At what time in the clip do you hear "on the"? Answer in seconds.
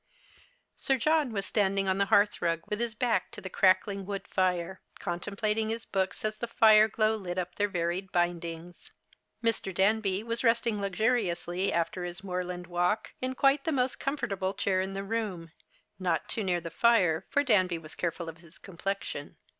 1.87-2.07